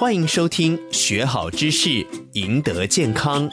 [0.00, 3.46] 欢迎收听，学好知识，赢得健康。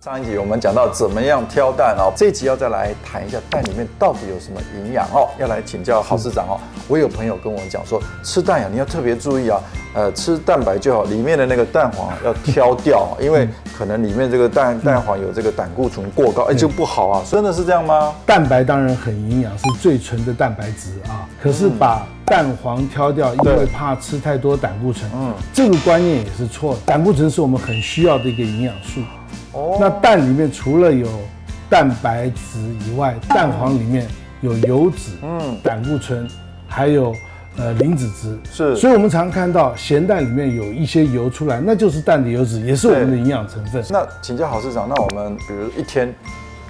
[0.00, 6.60] 上一集我们讲到怎么样挑蛋哦，这集要再来谈一下蛋里面到底有什么营养哦，要来请教郝市长哦。
[6.88, 9.60] 我有朋友跟我讲说，吃蛋呀，你要特别注意啊，
[9.94, 17.22] 呃，吃蛋白就好，里面的那个蛋黄要挑掉，因为可能里面这个蛋蛋黄有这个胆固醇过高，哎，就不好啊。
[17.30, 18.12] 真的是这样吗？
[18.26, 21.28] 蛋白当然很营养，是最纯的蛋白质啊。
[21.40, 26.80] 可是把蛋黄挑掉，因为怕吃太多胆固醇，嗯，这个观念也是错的。
[26.84, 29.00] 胆固醇是我们很需要的一个营养素。
[29.52, 31.06] 哦，那蛋里面除了有
[31.70, 34.08] 蛋白质以外，蛋黄里面
[34.40, 36.28] 有油脂，嗯，胆固醇，
[36.66, 37.14] 还有
[37.56, 43.84] 呃磷脂质，是，所以我们常看到咸蛋里面有一些油出来，那就是蛋的油脂，也是我们的营养成分。
[43.90, 46.14] 那请教郝市长，那我们比如一天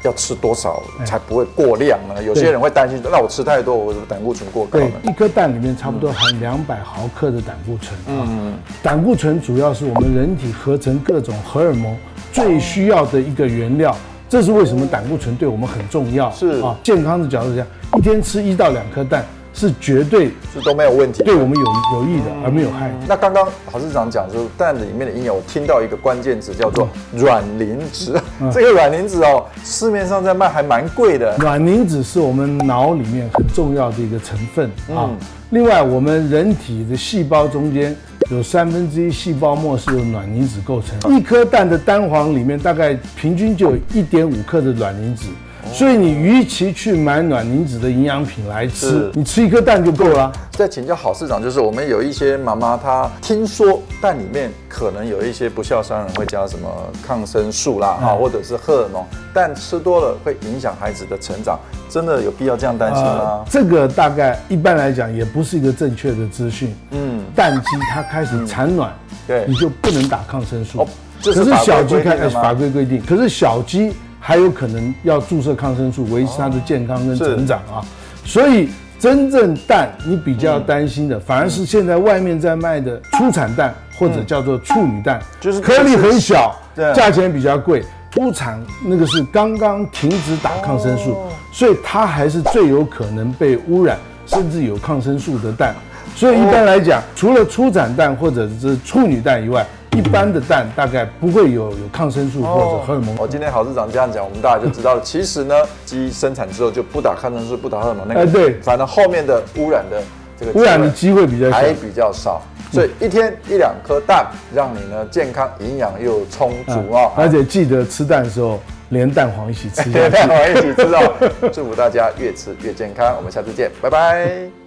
[0.03, 2.23] 要吃多少才不会过量呢？
[2.23, 4.87] 有些人会担心，那我吃太多，我的胆固醇过高呢？
[5.03, 7.99] 对，一颗蛋里面差不多含两百毫克的胆固醇。
[8.09, 11.97] 嗯，胆固醇主要是我们人体合成各种荷尔蒙。
[12.33, 13.97] 最需要的一个原料，
[14.29, 16.29] 这是为什么胆固醇对我们很重要。
[16.33, 17.65] 是啊，健康的角度讲，
[17.97, 19.25] 一天吃一到两颗蛋
[19.55, 22.93] 是绝对是都没有问题，对我们有有益的，而没有害。
[23.09, 26.89] 那刚刚郝市长讲说蛋里面的营养，我听到一个关键词叫做
[27.19, 28.13] 卵磷脂。
[28.53, 31.37] 这个卵磷脂哦，市面上在卖还蛮贵的。
[31.39, 35.09] 卵磷脂是我们脑里面很重要的一个成分啊。
[35.51, 37.97] 另外，我们人体的细胞中间。
[38.31, 45.27] 有三分之一细胞膜是由卵磷脂构成，一颗蛋的蛋黄里面大概平均就有一点五克的卵磷脂，
[45.73, 50.33] 所以你与其去买卵磷脂的营养品来吃，你吃一颗蛋就够了。
[50.53, 56.69] 再请教郝市长，就是我们有一些妈妈她听说蛋里面可能有一些不孝商人会加什么
[57.05, 61.59] 抗生素啦，哈，或者是荷尔蒙，但吃多了会影响孩子的成长，
[61.89, 63.19] 真的有必要这样担心吗？
[63.21, 66.73] 呃，这个大概一般来讲也不是一个正确的资讯。
[66.93, 67.25] 嗯。
[67.35, 68.93] 蛋鸡它开始产卵，
[69.27, 70.87] 对，你就不能打抗生素。
[71.21, 73.93] 可是小鸡开始法规规定，可是小鸡
[74.27, 77.85] 还有可能要注射抗生素维持它的健康跟成长啊。
[78.25, 87.85] 所以真正蛋你比较担心的，反而是现在外面在卖的初产蛋或者叫做处女蛋，就是颗粒很小，价钱比较贵。
[88.11, 91.19] 出产那个是刚刚停止打抗生素，
[91.53, 95.75] 所以它还是最有可能被污染，甚至有抗生素的蛋。
[96.17, 103.17] 所以一般来讲，除了初产蛋或者是处女蛋以外，一般的蛋大概不会有有抗生素或者荷尔蒙。
[103.19, 105.01] 哦，今天郝市长这样讲，我们大家就知道了。
[105.03, 110.03] 其实呢，鸡生产之后就不打抗生素，不打荷尔蒙，那个哎对，反正后面的污染的
[110.39, 112.43] 这个污染的机会比较，还比较少。
[112.73, 117.13] 所以一天一两颗蛋，让你呢健康、营养又充足哦。
[117.17, 121.51] 而且记得吃蛋的时候连蛋黄一起吃，连蛋黄一起吃哦。
[121.53, 124.64] 祝福大家越吃越健康，我们下次见，拜拜。